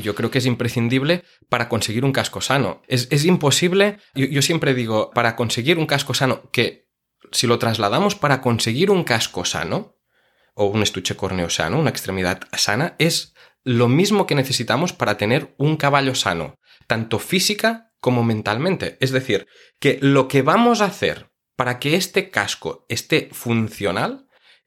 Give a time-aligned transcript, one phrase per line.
[0.00, 2.82] yo creo que es imprescindible para conseguir un casco sano.
[2.86, 6.88] Es, imposible, yo, siempre digo, para conseguir un casco sano, que
[7.32, 9.96] si lo trasladamos para conseguir un casco sano,
[10.54, 15.54] o un estuche córneo sano, una extremidad sana, es lo mismo que necesitamos para tener
[15.58, 16.54] un caballo sano,
[16.86, 18.96] tanto física como mentalmente.
[19.00, 19.48] Es decir,
[19.80, 24.25] que lo que vamos a hacer para que este casco esté funcional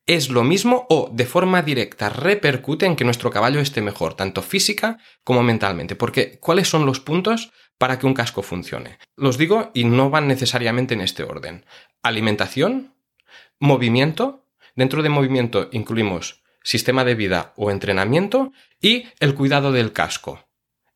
[0.09, 4.41] es lo mismo o de forma directa repercute en que nuestro caballo esté mejor, tanto
[4.41, 5.95] física como mentalmente.
[5.95, 8.97] Porque, ¿cuáles son los puntos para que un casco funcione?
[9.15, 11.63] Los digo y no van necesariamente en este orden.
[12.01, 12.95] Alimentación,
[13.59, 20.43] movimiento, dentro de movimiento incluimos sistema de vida o entrenamiento y el cuidado del casco.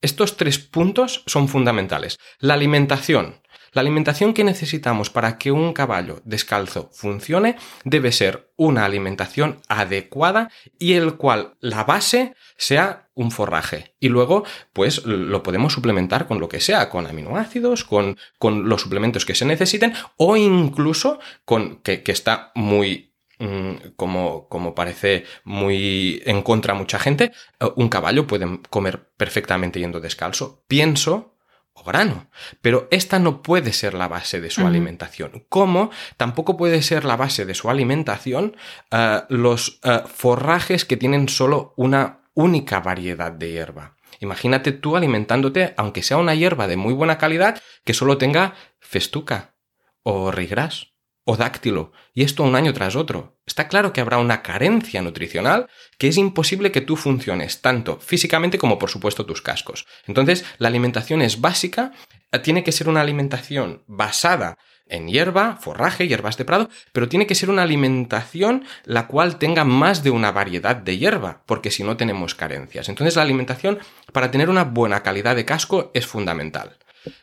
[0.02, 2.18] Estos tres puntos son fundamentales.
[2.40, 3.42] La alimentación,
[3.74, 10.50] la alimentación que necesitamos para que un caballo descalzo funcione debe ser una alimentación adecuada
[10.78, 13.94] y el cual la base sea un forraje.
[14.00, 18.82] Y luego, pues lo podemos suplementar con lo que sea, con aminoácidos, con, con los
[18.82, 26.22] suplementos que se necesiten o incluso con que, está muy mm, como, como, parece muy
[26.26, 30.64] en contra mucha gente, eh, un caballo puede comer perfectamente yendo descalzo.
[30.68, 31.33] Pienso
[31.74, 32.28] o grano.
[32.62, 35.44] Pero esta no puede ser la base de su alimentación.
[35.48, 38.56] Como tampoco puede ser la base de su alimentación
[38.90, 43.96] eh, los eh, forrajes que tienen solo una única variedad de hierba.
[44.20, 49.54] Imagínate tú alimentándote, aunque sea una hierba de muy buena calidad, que solo tenga festuca
[50.02, 50.93] o rigras
[51.24, 53.38] o dáctilo, y esto un año tras otro.
[53.46, 58.58] Está claro que habrá una carencia nutricional que es imposible que tú funciones tanto físicamente
[58.58, 59.86] como por supuesto tus cascos.
[60.06, 61.92] Entonces, la alimentación es básica,
[62.30, 67.26] eh, tiene que ser una alimentación basada en hierba, forraje, hierbas de prado, pero tiene
[67.26, 71.82] que ser una alimentación la cual tenga más de una variedad de hierba, porque si
[71.82, 72.88] no tenemos carencias.
[72.88, 73.78] Entonces la alimentación
[74.12, 76.76] para tener una buena calidad de casco es fundamental.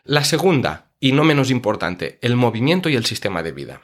[0.04, 3.82] La segunda, y no menos importante, el movimiento y el sistema de vida.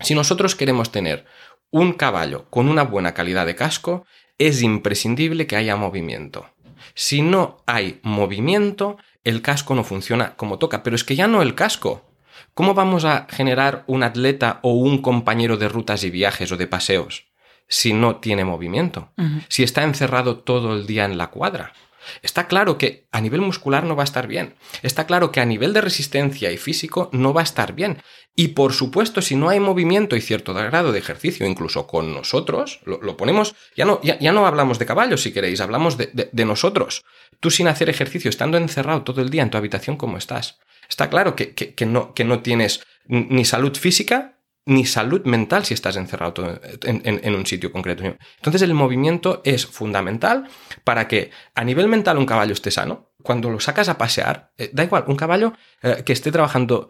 [0.00, 1.24] Si nosotros queremos tener
[1.70, 4.06] un caballo con una buena calidad de casco,
[4.38, 6.46] es imprescindible que haya movimiento.
[6.94, 10.82] Si no hay movimiento, el casco no funciona como toca.
[10.82, 12.10] Pero es que ya no el casco.
[12.54, 16.66] ¿Cómo vamos a generar un atleta o un compañero de rutas y viajes o de
[16.66, 17.26] paseos
[17.68, 19.10] si no tiene movimiento?
[19.48, 21.72] Si está encerrado todo el día en la cuadra.
[22.22, 24.54] Está claro que a nivel muscular no va a estar bien.
[24.82, 27.98] Está claro que a nivel de resistencia y físico no va a estar bien.
[28.34, 32.80] Y por supuesto, si no hay movimiento y cierto grado de ejercicio, incluso con nosotros,
[32.84, 37.04] lo, ponemos, ya no, ya, no hablamos de caballos si queréis, hablamos de, nosotros.
[37.40, 40.58] Tú sin hacer ejercicio, estando encerrado todo el día en tu habitación, ¿cómo estás?
[40.88, 44.35] Está claro que, no, que no tienes ni salud física
[44.66, 48.02] ni salud mental si estás encerrado en, un sitio concreto.
[48.36, 50.48] Entonces el movimiento es fundamental
[50.82, 53.12] para que a nivel mental un caballo esté sano.
[53.22, 56.88] Cuando lo sacas a pasear, eh, da igual, un caballo eh, que esté trabajando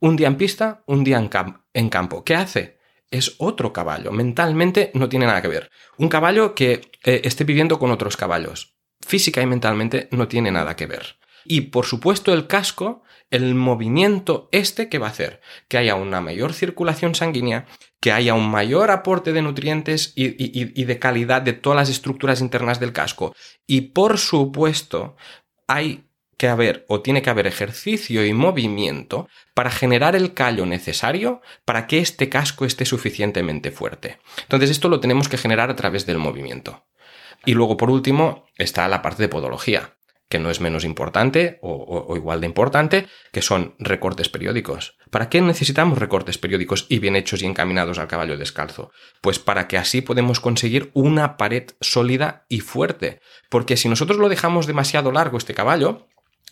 [0.00, 2.24] un día en pista, un día en, campo.
[2.24, 2.78] ¿Qué hace?
[3.10, 4.12] Es otro caballo.
[4.12, 5.70] Mentalmente no tiene nada que ver.
[5.96, 8.76] Un caballo que eh, esté viviendo con otros caballos.
[9.00, 11.16] Física y mentalmente no tiene nada que ver.
[11.44, 13.02] Y por supuesto el casco
[13.34, 17.66] el movimiento este que va a hacer que haya una mayor circulación sanguínea,
[18.00, 22.78] que haya un mayor aporte de nutrientes y, de calidad de todas las estructuras internas
[22.78, 23.34] del casco.
[23.66, 25.16] Y por supuesto,
[25.66, 26.04] hay
[26.36, 31.88] que haber o tiene que haber ejercicio y movimiento para generar el callo necesario para
[31.88, 34.18] que este casco esté suficientemente fuerte.
[34.42, 36.84] Entonces esto lo tenemos que generar a través del movimiento.
[37.44, 39.94] Y luego, por último, está la parte de podología
[40.28, 44.96] que no es menos importante o, igual de importante, que son recortes periódicos.
[45.10, 48.90] ¿Para qué necesitamos recortes periódicos y bien hechos y encaminados al caballo descalzo?
[49.20, 53.20] Pues para que así podemos conseguir una pared sólida y fuerte.
[53.48, 56.08] Porque si nosotros lo dejamos demasiado largo este caballo,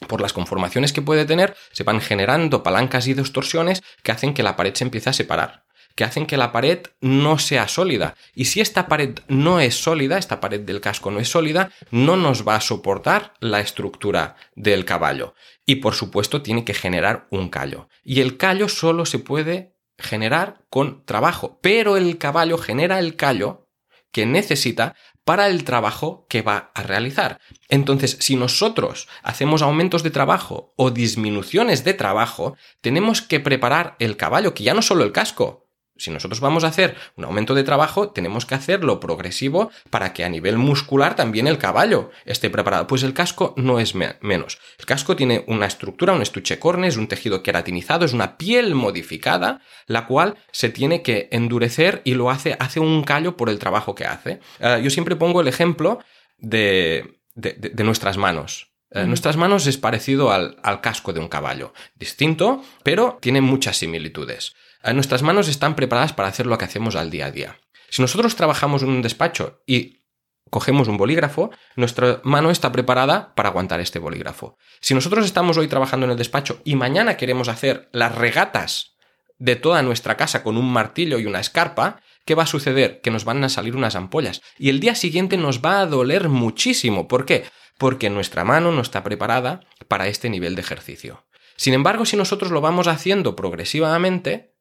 [0.07, 4.43] por las conformaciones que puede tener, se van generando palancas y distorsiones que hacen que
[4.43, 8.15] la pared se empiece a separar que hacen que la pared no sea sólida.
[8.35, 12.17] Y si esta pared no es sólida, esta pared del casco no es sólida, no
[12.17, 15.35] nos va a soportar la estructura del caballo.
[15.67, 17.89] Y por supuesto tiene que generar un callo.
[18.03, 23.69] Y el callo solo se puede generar con trabajo, pero el caballo genera el callo
[24.11, 24.95] que necesita
[25.25, 27.41] para el trabajo que va a realizar.
[27.69, 34.17] Entonces, si nosotros hacemos aumentos de trabajo o disminuciones de trabajo, tenemos que preparar el
[34.17, 35.62] caballo, que ya no solo el casco,
[35.97, 40.25] si nosotros vamos a hacer un aumento de trabajo, tenemos que hacerlo progresivo para que
[40.25, 42.87] a nivel muscular también el caballo esté preparado.
[42.87, 44.59] Pues el casco no es menos.
[44.79, 49.61] El casco tiene una estructura, un estuche cornes, un tejido queratinizado, es una piel modificada,
[49.87, 53.95] la cual se tiene que endurecer y lo hace, hace un callo por el trabajo
[53.95, 54.41] que hace.
[54.61, 55.99] Eh, yo siempre pongo el ejemplo
[56.39, 58.73] de de, nuestras manos.
[58.91, 61.73] Eh, nuestras manos es parecido al, casco de un caballo.
[61.95, 64.55] Distinto, pero tiene muchas similitudes.
[64.83, 67.59] Eh, nuestras manos están preparadas para hacer lo que hacemos al día a día.
[67.91, 70.03] Si nosotros trabajamos en un despacho y
[70.51, 74.59] cogemos un bolígrafo, nuestra mano está preparada para aguantar este bolígrafo.
[74.81, 78.97] Si nosotros estamos hoy trabajando en el despacho y mañana queremos hacer las regatas
[79.39, 83.01] de toda nuestra casa con un martillo y una escarpa, ¿qué va a suceder?
[83.01, 84.43] Que nos van a salir unas ampollas.
[84.59, 87.09] Y el día siguiente nos va a doler muchísimo.
[87.09, 87.45] ¿Por qué?
[87.79, 91.25] Porque nuestra mano no está preparada para este nivel de ejercicio.
[91.57, 94.52] Sin embargo, si nosotros lo vamos haciendo progresivamente,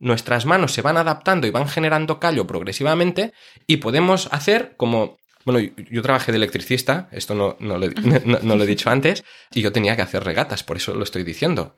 [0.00, 3.32] nuestras manos se van adaptando y van generando callo progresivamente
[3.66, 5.18] y podemos hacer como...
[5.46, 9.24] Bueno, yo trabajé de electricista, esto no, no, lo, he dicho antes,
[9.54, 11.74] y yo tenía que hacer regatas, por eso lo estoy diciendo.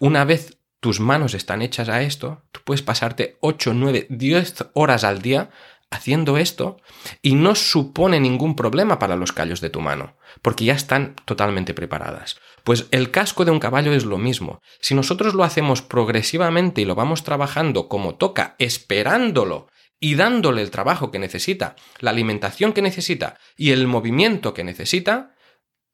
[0.00, 5.04] una vez tus manos están hechas a esto, tú puedes pasarte 8, 9, 10 horas
[5.04, 5.48] al día
[5.90, 6.76] haciendo esto
[7.22, 11.72] y no supone ningún problema para los callos de tu mano, porque ya están totalmente
[11.72, 12.38] preparadas.
[12.64, 14.60] Pues el casco de un caballo es lo mismo.
[14.80, 19.68] Si nosotros lo hacemos progresivamente y lo vamos trabajando como toca, esperándolo
[20.00, 25.34] y dándole el trabajo que necesita, la alimentación que necesita y el movimiento que necesita,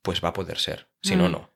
[0.03, 0.89] pues va a poder ser.
[1.03, 1.33] Si no, mm.
[1.33, 1.50] no.